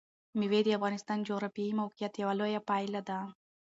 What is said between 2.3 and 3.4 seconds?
لویه پایله ده.